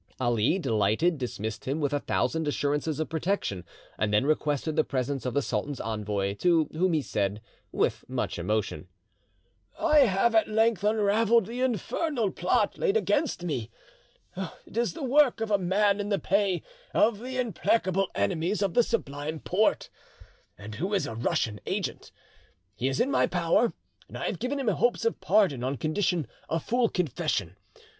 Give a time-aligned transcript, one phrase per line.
[0.19, 3.63] Ali, delighted, dismissed him with a thousand assurances of protection,
[3.99, 7.39] and then requested the presence of the sultan's envoy, to whom he said,
[7.71, 8.87] with much emotion:
[9.79, 13.69] "I have at length unravelled the infernal plot laid against me;
[14.65, 16.63] it is the work of a man in the pay
[16.95, 19.91] of the implacable enemies of the Sublime Porte,
[20.57, 22.11] and who is a Russian agent.
[22.75, 23.71] He is in my power,
[24.07, 27.55] and I have given him hopes of pardon on condition of full confession.